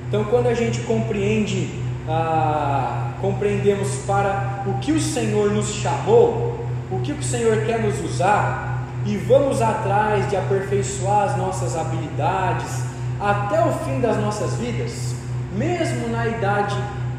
[0.08, 1.70] Então, quando a gente compreende,
[2.08, 8.02] ah, compreendemos para o que o Senhor nos chamou, o que o Senhor quer nos
[8.02, 8.67] usar,
[9.08, 12.82] e vamos atrás de aperfeiçoar as nossas habilidades
[13.18, 15.14] até o fim das nossas vidas,
[15.56, 16.76] mesmo na idade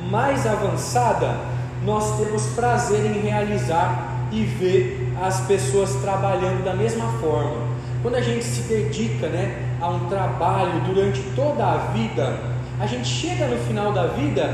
[0.07, 1.35] mais avançada,
[1.83, 7.67] nós temos prazer em realizar e ver as pessoas trabalhando da mesma forma.
[8.03, 12.39] Quando a gente se dedica, né, a um trabalho durante toda a vida,
[12.79, 14.47] a gente chega no final da vida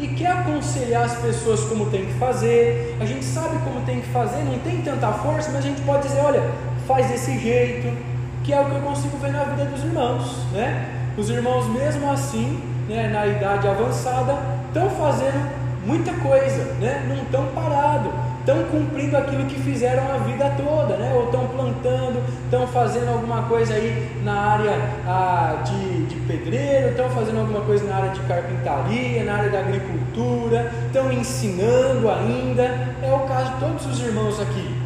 [0.00, 4.08] e quer aconselhar as pessoas como tem que fazer, a gente sabe como tem que
[4.08, 6.42] fazer, não tem tanta força, mas a gente pode dizer: olha,
[6.86, 7.96] faz desse jeito,
[8.44, 10.88] que é o que eu consigo ver na vida dos irmãos, né?
[11.16, 14.38] Os irmãos, mesmo assim, né, na idade avançada,
[14.68, 15.50] estão fazendo
[15.84, 17.04] muita coisa, né?
[17.08, 21.12] não estão parados estão cumprindo aquilo que fizeram a vida toda, né?
[21.14, 24.72] ou estão plantando, estão fazendo alguma coisa aí na área
[25.06, 29.60] ah, de, de pedreiro, estão fazendo alguma coisa na área de carpintaria, na área da
[29.60, 32.62] agricultura, estão ensinando ainda.
[33.02, 34.79] É o caso de todos os irmãos aqui.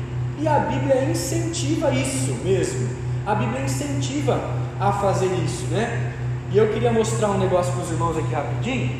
[0.44, 2.86] E a Bíblia incentiva isso mesmo.
[3.24, 4.38] A Bíblia incentiva
[4.78, 6.12] a fazer isso, né?
[6.52, 8.90] E eu queria mostrar um negócio para os irmãos aqui rapidinho.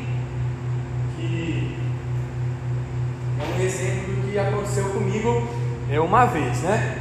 [1.15, 1.77] Que
[3.39, 5.47] é um exemplo que aconteceu comigo
[5.91, 6.97] é uma vez, né?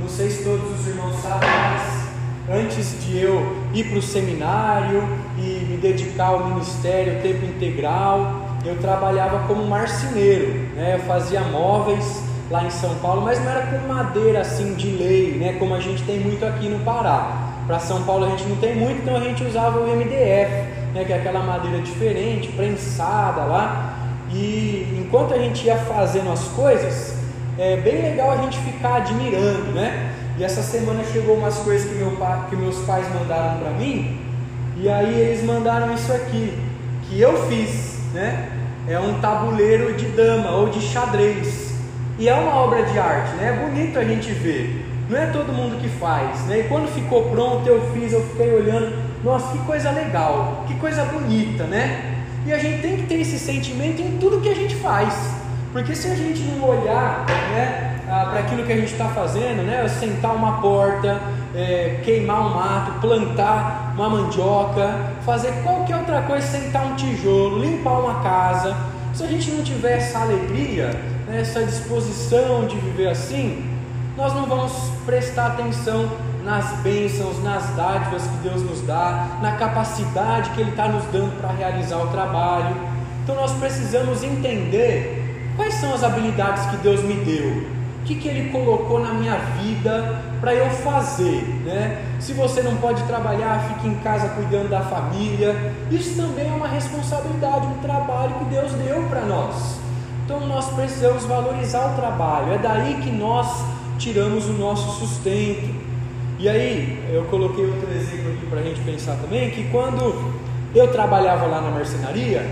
[0.00, 5.02] Não sei se todos os irmãos sabem, mas antes de eu ir para o seminário
[5.36, 10.94] e me dedicar ao ministério tempo integral, eu trabalhava como marceneiro, né?
[10.94, 15.32] Eu fazia móveis lá em São Paulo, mas não era com madeira assim de lei,
[15.38, 15.56] né?
[15.58, 17.52] Como a gente tem muito aqui no Pará.
[17.66, 20.50] Para São Paulo a gente não tem muito, então a gente usava o MDF,
[20.92, 21.04] né?
[21.06, 23.94] Que é aquela madeira diferente, prensada lá.
[24.30, 27.14] E enquanto a gente ia fazendo as coisas,
[27.58, 30.12] é bem legal a gente ficar admirando, né?
[30.36, 34.18] E essa semana chegou umas coisas que, meu pai, que meus pais mandaram para mim,
[34.76, 36.58] e aí eles mandaram isso aqui,
[37.04, 38.50] que eu fiz, né?
[38.88, 41.63] É um tabuleiro de dama ou de xadrez.
[42.18, 43.48] E é uma obra de arte, né?
[43.48, 44.86] É bonito a gente ver.
[45.08, 46.60] Não é todo mundo que faz, né?
[46.60, 51.04] E quando ficou pronto, eu fiz, eu fiquei olhando, nossa, que coisa legal, que coisa
[51.04, 52.22] bonita, né?
[52.46, 55.12] E a gente tem que ter esse sentimento em tudo que a gente faz.
[55.72, 59.88] Porque se a gente não olhar né, para aquilo que a gente está fazendo, né,
[59.88, 61.20] sentar uma porta,
[61.52, 67.98] é, queimar um mato, plantar uma mandioca, fazer qualquer outra coisa, sentar um tijolo, limpar
[67.98, 68.76] uma casa,
[69.12, 70.90] se a gente não tiver essa alegria,
[71.26, 73.70] né, essa disposição de viver assim,
[74.16, 74.72] nós não vamos
[75.04, 76.08] prestar atenção
[76.44, 81.36] nas bênçãos, nas dádivas que Deus nos dá, na capacidade que Ele está nos dando
[81.40, 82.76] para realizar o trabalho.
[83.22, 85.22] Então nós precisamos entender
[85.56, 89.36] quais são as habilidades que Deus me deu, o que, que Ele colocou na minha
[89.62, 91.42] vida para eu fazer.
[91.64, 92.02] Né?
[92.20, 95.72] Se você não pode trabalhar, fique em casa cuidando da família.
[95.90, 99.83] Isso também é uma responsabilidade, um trabalho que Deus deu para nós.
[100.24, 103.46] Então nós precisamos valorizar o trabalho, é daí que nós
[103.98, 105.68] tiramos o nosso sustento.
[106.38, 110.32] E aí, eu coloquei outro exemplo aqui para a gente pensar também, que quando
[110.74, 112.42] eu trabalhava lá na marcenaria,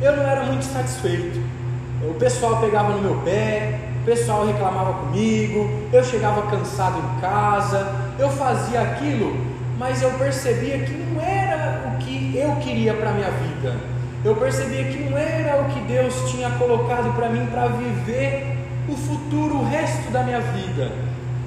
[0.00, 1.38] eu não era muito satisfeito.
[2.02, 7.94] O pessoal pegava no meu pé, o pessoal reclamava comigo, eu chegava cansado em casa,
[8.18, 9.36] eu fazia aquilo,
[9.78, 13.76] mas eu percebia que não era o que eu queria para a minha vida.
[14.24, 18.56] Eu percebia que não era o que Deus tinha colocado para mim para viver
[18.88, 20.92] o futuro, o resto da minha vida.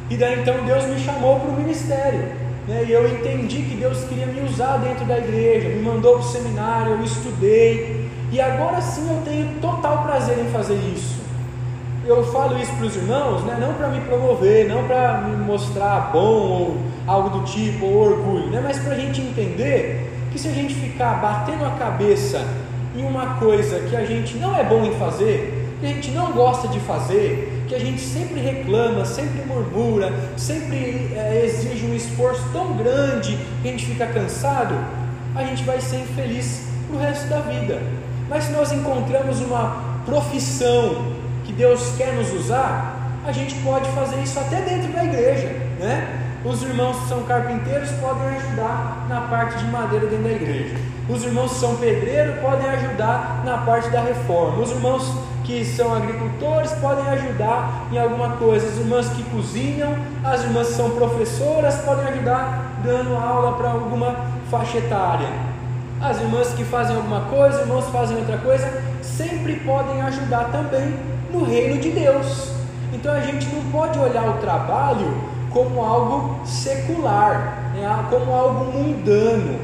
[0.09, 2.33] E daí então Deus me chamou para o ministério.
[2.67, 2.83] Né?
[2.85, 6.23] E eu entendi que Deus queria me usar dentro da igreja, me mandou para o
[6.23, 8.09] seminário, eu estudei.
[8.29, 11.15] E agora sim eu tenho total prazer em fazer isso.
[12.05, 13.57] Eu falo isso para os irmãos, né?
[13.59, 18.47] não para me promover, não para me mostrar bom ou algo do tipo, ou orgulho,
[18.47, 18.59] né?
[18.61, 22.45] mas para a gente entender que se a gente ficar batendo a cabeça
[22.95, 26.31] em uma coisa que a gente não é bom em fazer, que a gente não
[26.31, 32.43] gosta de fazer, que a gente sempre reclama, sempre murmura, sempre é, exige um esforço
[32.53, 34.75] tão grande que a gente fica cansado,
[35.35, 37.81] a gente vai ser infeliz para o resto da vida.
[38.29, 44.21] Mas se nós encontramos uma profissão que Deus quer nos usar, a gente pode fazer
[44.21, 46.24] isso até dentro da igreja, né?
[46.45, 50.75] Os irmãos que são carpinteiros podem ajudar na parte de madeira dentro da igreja.
[51.09, 54.61] Os irmãos que são pedreiros podem ajudar na parte da reforma.
[54.61, 55.11] Os irmãos
[55.43, 58.67] que são agricultores podem ajudar em alguma coisa.
[58.67, 64.15] As irmãs que cozinham, as irmãs que são professoras podem ajudar dando aula para alguma
[64.51, 65.29] faixa etária.
[65.99, 70.93] As irmãs que fazem alguma coisa, irmãos que fazem outra coisa, sempre podem ajudar também
[71.33, 72.51] no reino de Deus.
[72.93, 78.05] Então a gente não pode olhar o trabalho como algo secular, né?
[78.09, 79.57] como algo mundano.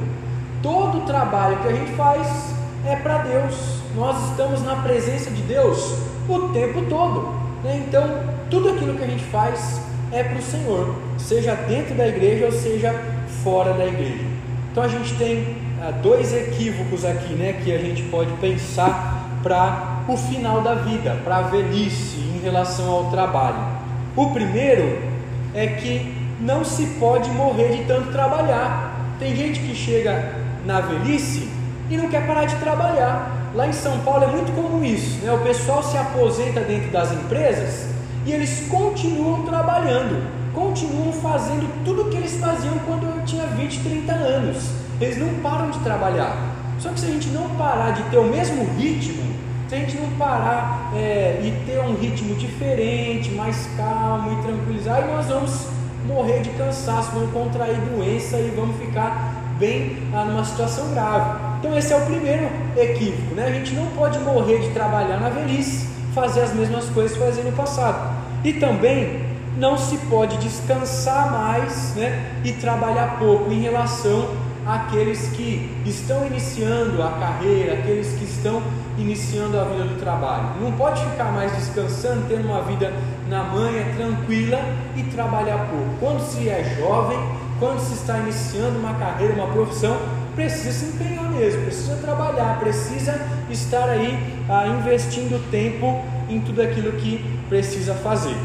[0.63, 3.81] Todo trabalho que a gente faz é para Deus.
[3.93, 5.97] Nós estamos na presença de Deus
[6.29, 7.33] o tempo todo.
[7.61, 7.83] Né?
[7.85, 8.09] Então,
[8.49, 9.81] tudo aquilo que a gente faz
[10.13, 12.95] é para o Senhor, seja dentro da igreja ou seja
[13.43, 14.23] fora da igreja.
[14.71, 20.03] Então, a gente tem ah, dois equívocos aqui né, que a gente pode pensar para
[20.07, 23.81] o final da vida, para a velhice em relação ao trabalho.
[24.15, 25.10] O primeiro
[25.53, 29.15] é que não se pode morrer de tanto trabalhar.
[29.19, 30.33] Tem gente que chega
[30.65, 31.49] na velhice
[31.89, 33.51] e não quer parar de trabalhar.
[33.53, 35.31] Lá em São Paulo é muito comum isso, né?
[35.33, 37.87] O pessoal se aposenta dentro das empresas
[38.25, 43.79] e eles continuam trabalhando, continuam fazendo tudo o que eles faziam quando eu tinha 20,
[43.79, 44.69] 30 anos.
[45.01, 46.37] Eles não param de trabalhar.
[46.79, 49.30] Só que se a gente não parar de ter o mesmo ritmo,
[49.79, 55.27] gente não parar é, e ter um ritmo diferente, mais calmo e tranquilizar, aí nós
[55.27, 55.67] vamos
[56.05, 61.39] morrer de cansaço, vamos contrair doença e vamos ficar bem ah, numa situação grave.
[61.59, 63.45] Então esse é o primeiro equívoco, né?
[63.45, 67.43] A gente não pode morrer de trabalhar na velhice, fazer as mesmas coisas que fazia
[67.43, 68.19] no passado.
[68.43, 69.21] E também
[69.57, 72.31] não se pode descansar mais, né?
[72.43, 74.29] E trabalhar pouco em relação
[74.65, 78.63] àqueles que estão iniciando a carreira, aqueles que estão
[78.97, 80.61] iniciando a vida do trabalho.
[80.61, 82.93] Não pode ficar mais descansando, tendo uma vida
[83.29, 84.59] na manhã tranquila
[84.95, 85.89] e trabalhar pouco.
[85.99, 87.19] Quando se é jovem,
[87.59, 89.97] quando se está iniciando uma carreira, uma profissão,
[90.35, 94.17] precisa se empenhar mesmo, precisa trabalhar, precisa estar aí
[94.49, 98.35] ah, investindo tempo em tudo aquilo que precisa fazer.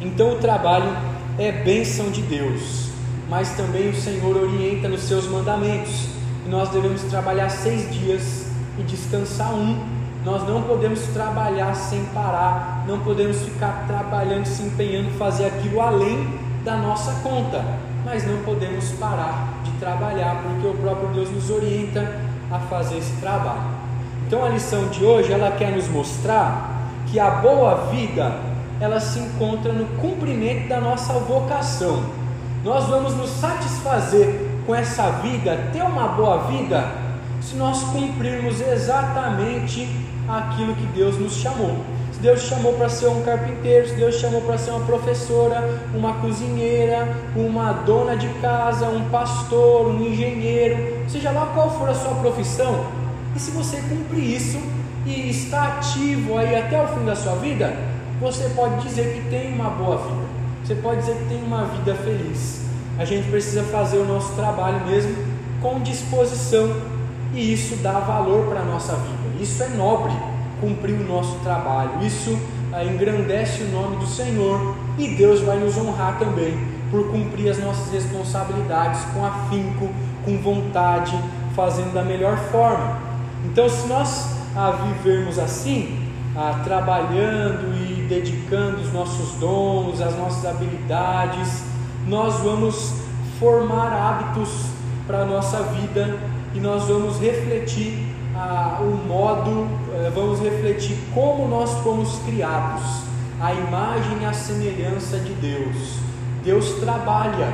[0.00, 0.94] Então o trabalho
[1.38, 2.88] é bênção de Deus,
[3.28, 6.08] mas também o Senhor orienta nos seus mandamentos.
[6.46, 8.41] Nós devemos trabalhar seis dias
[8.78, 9.78] e descansar um.
[10.24, 16.38] Nós não podemos trabalhar sem parar, não podemos ficar trabalhando, se empenhando, fazer aquilo além
[16.64, 17.64] da nossa conta,
[18.04, 23.12] mas não podemos parar de trabalhar, porque o próprio Deus nos orienta a fazer esse
[23.16, 23.82] trabalho.
[24.26, 28.32] Então a lição de hoje ela quer nos mostrar que a boa vida
[28.80, 32.02] ela se encontra no cumprimento da nossa vocação.
[32.64, 36.86] Nós vamos nos satisfazer com essa vida, ter uma boa vida,
[37.42, 39.88] se nós cumprirmos exatamente
[40.28, 41.76] aquilo que Deus nos chamou.
[42.12, 46.14] Se Deus chamou para ser um carpinteiro, se Deus chamou para ser uma professora, uma
[46.14, 52.14] cozinheira, uma dona de casa, um pastor, um engenheiro, seja lá qual for a sua
[52.16, 52.86] profissão,
[53.34, 54.58] e se você cumprir isso
[55.06, 57.74] e está ativo aí até o fim da sua vida,
[58.20, 60.22] você pode dizer que tem uma boa vida.
[60.64, 62.60] Você pode dizer que tem uma vida feliz.
[62.98, 65.12] A gente precisa fazer o nosso trabalho mesmo
[65.60, 66.70] com disposição
[67.34, 69.42] e isso dá valor para a nossa vida.
[69.42, 70.12] Isso é nobre,
[70.60, 72.02] cumprir o nosso trabalho.
[72.02, 72.38] Isso
[72.72, 76.56] ah, engrandece o nome do Senhor e Deus vai nos honrar também
[76.90, 79.88] por cumprir as nossas responsabilidades com afinco,
[80.24, 81.18] com vontade,
[81.56, 82.98] fazendo da melhor forma.
[83.44, 90.44] Então, se nós ah, vivermos assim, ah, trabalhando e dedicando os nossos dons, as nossas
[90.44, 91.64] habilidades,
[92.06, 92.94] nós vamos
[93.38, 94.66] formar hábitos
[95.06, 96.18] para a nossa vida
[96.54, 102.82] e nós vamos refletir ah, o modo, eh, vamos refletir como nós fomos criados,
[103.40, 105.98] a imagem e a semelhança de Deus.
[106.44, 107.52] Deus trabalha,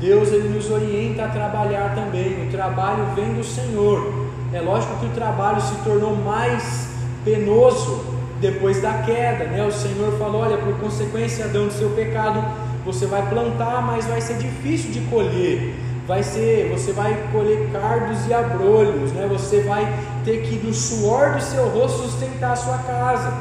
[0.00, 2.46] Deus ele nos orienta a trabalhar também.
[2.46, 4.26] O trabalho vem do Senhor.
[4.52, 6.88] É lógico que o trabalho se tornou mais
[7.24, 8.04] penoso
[8.40, 9.64] depois da queda, né?
[9.66, 12.44] O Senhor falou: olha, por consequência do seu pecado,
[12.84, 15.74] você vai plantar, mas vai ser difícil de colher.
[16.06, 19.26] Vai ser, você vai colher cardos e abrolhos, né?
[19.30, 19.90] Você vai
[20.24, 23.32] ter que do suor do seu rosto sustentar a sua casa.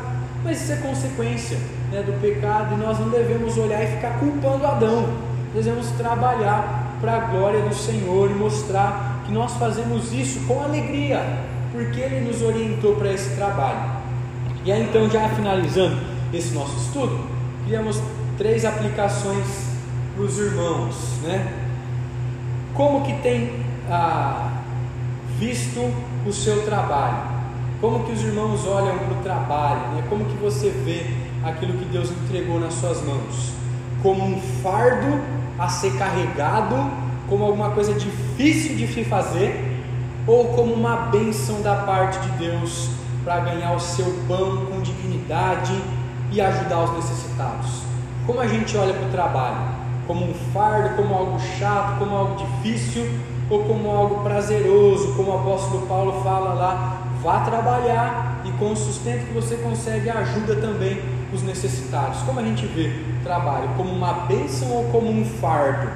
[0.43, 1.57] Mas isso é consequência
[1.91, 5.07] né, do pecado e nós não devemos olhar e ficar culpando Adão.
[5.53, 11.21] Devemos trabalhar para a glória do Senhor e mostrar que nós fazemos isso com alegria,
[11.71, 14.03] porque Ele nos orientou para esse trabalho.
[14.65, 15.97] E aí então, já finalizando
[16.33, 17.19] esse nosso estudo,
[17.65, 18.01] criamos
[18.37, 19.45] três aplicações
[20.15, 21.62] para os irmãos, né?
[22.73, 23.51] Como que tem
[23.89, 24.49] ah,
[25.37, 25.79] visto
[26.25, 27.17] o seu trabalho?
[27.79, 29.81] Como que os irmãos olham para o trabalho?
[29.93, 30.03] Né?
[30.09, 31.05] Como que você vê
[31.43, 33.53] aquilo que Deus entregou nas suas mãos?
[34.01, 35.21] Como um fardo
[35.59, 36.75] a ser carregado,
[37.29, 39.83] como alguma coisa difícil de se fazer,
[40.25, 42.89] ou como uma bênção da parte de Deus
[43.23, 45.79] para ganhar o seu pão com dignidade
[46.31, 47.83] e ajudar os necessitados?
[48.25, 49.72] Como a gente olha para o trabalho?
[50.07, 53.09] Como um fardo, como algo chato, como algo difícil
[53.49, 58.75] ou como algo prazeroso, como o apóstolo Paulo fala lá, vá trabalhar e com o
[58.75, 61.01] sustento que você consegue ajuda também
[61.33, 62.21] os necessitados.
[62.21, 62.91] Como a gente vê
[63.23, 65.89] trabalho como uma bênção ou como um fardo?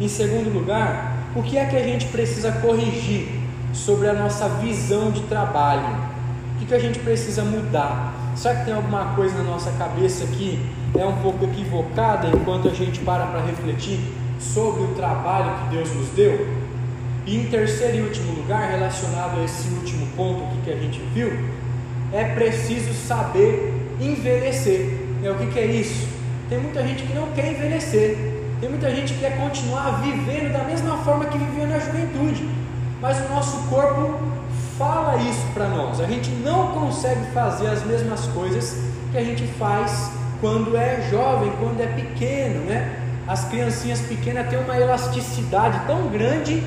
[0.00, 3.28] Em segundo lugar, o que é que a gente precisa corrigir
[3.72, 6.10] sobre a nossa visão de trabalho?
[6.54, 8.14] O que, que a gente precisa mudar?
[8.34, 10.58] Será que tem alguma coisa na nossa cabeça que
[10.98, 14.00] é um pouco equivocada enquanto a gente para para refletir
[14.38, 16.48] sobre o trabalho que Deus nos deu?
[17.26, 21.00] E em terceiro e último lugar, relacionado a esse último ponto aqui que a gente
[21.14, 21.32] viu,
[22.12, 24.98] é preciso saber envelhecer.
[25.22, 26.08] É, o que, que é isso?
[26.48, 28.16] Tem muita gente que não quer envelhecer,
[28.60, 32.48] tem muita gente que quer continuar vivendo da mesma forma que vivia na juventude,
[33.00, 34.18] mas o nosso corpo
[34.76, 36.00] fala isso para nós.
[36.00, 38.76] A gente não consegue fazer as mesmas coisas
[39.12, 40.10] que a gente faz
[40.40, 42.96] quando é jovem, quando é pequeno, né?
[43.28, 46.62] As criancinhas pequenas têm uma elasticidade tão grande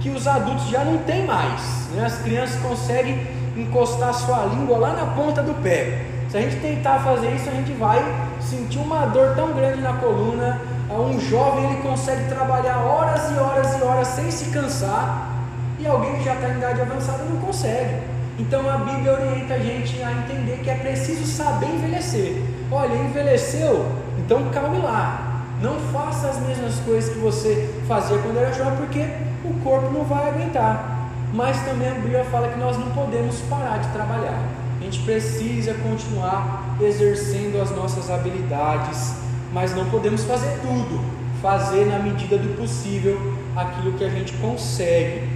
[0.00, 1.62] que os adultos já não têm mais.
[1.92, 2.04] Né?
[2.04, 3.26] As crianças conseguem
[3.56, 6.06] encostar sua língua lá na ponta do pé.
[6.28, 8.02] Se a gente tentar fazer isso, a gente vai
[8.40, 10.60] sentir uma dor tão grande na coluna.
[10.90, 15.30] Um jovem ele consegue trabalhar horas e horas e horas sem se cansar,
[15.78, 17.94] e alguém que já está em idade avançada não consegue.
[18.38, 22.42] Então a Bíblia orienta a gente a entender que é preciso saber envelhecer.
[22.70, 23.86] Olha, envelheceu,
[24.18, 25.42] então calme lá.
[25.62, 29.08] Não faça as mesmas coisas que você fazia quando era jovem, porque
[29.44, 31.08] o corpo não vai aguentar.
[31.32, 34.38] Mas também a Bíblia fala que nós não podemos parar de trabalhar.
[34.80, 39.14] A gente precisa continuar exercendo as nossas habilidades,
[39.52, 41.00] mas não podemos fazer tudo.
[41.42, 45.28] Fazer na medida do possível aquilo que a gente consegue.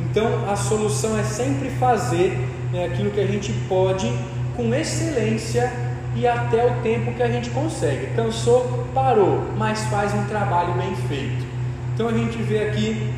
[0.00, 4.12] Então a solução é sempre fazer né, aquilo que a gente pode
[4.56, 8.14] com excelência e até o tempo que a gente consegue.
[8.14, 11.46] Cansou, parou, mas faz um trabalho bem feito.
[11.94, 13.12] Então a gente vê aqui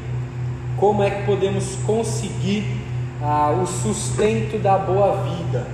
[0.76, 2.80] como é que podemos conseguir
[3.22, 5.66] ah, o sustento da boa vida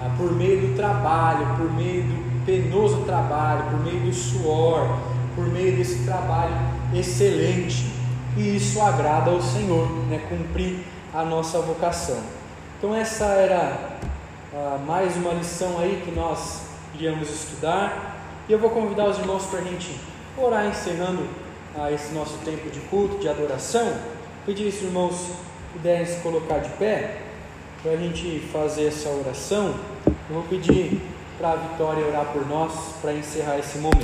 [0.00, 4.98] ah, por meio do trabalho, por meio do penoso trabalho, por meio do suor,
[5.34, 6.54] por meio desse trabalho
[6.92, 7.92] excelente.
[8.36, 10.20] E isso agrada ao Senhor, né?
[10.28, 12.18] cumprir a nossa vocação.
[12.78, 13.96] Então essa era
[14.56, 16.62] ah, mais uma lição aí que nós
[16.94, 18.14] iríamos estudar.
[18.48, 19.98] E eu vou convidar os irmãos para a gente
[20.38, 21.26] orar encerrando
[21.76, 23.92] ah, esse nosso tempo de culto, de adoração.
[24.46, 25.30] Pedir se os irmãos
[25.72, 27.22] puderem se colocar de pé
[27.82, 29.74] para a gente fazer essa oração.
[30.06, 31.00] Eu vou pedir
[31.36, 33.94] para a Vitória orar por nós para encerrar esse momento.